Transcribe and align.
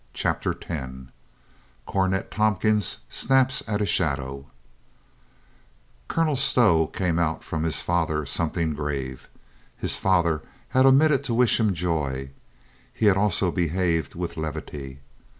CHAPTER 0.15 0.55
TEN 0.55 1.11
CORNET 1.85 2.31
TOMPKINS 2.31 3.01
SNAPS 3.07 3.61
AT 3.67 3.83
A 3.83 3.85
SHADOW 3.85 4.47
COLONEL 6.07 6.35
STOW 6.35 6.87
came 6.87 7.19
out 7.19 7.43
from 7.43 7.61
his 7.61 7.81
father 7.83 8.25
something 8.25 8.73
grave. 8.73 9.29
His 9.77 9.97
father 9.97 10.41
had 10.69 10.87
omitted 10.87 11.23
to 11.25 11.35
wish 11.35 11.59
him 11.59 11.75
joy; 11.75 12.31
had 12.95 13.15
also 13.15 13.51
behaved 13.51 14.15
with 14.15 14.37
levity. 14.37 15.01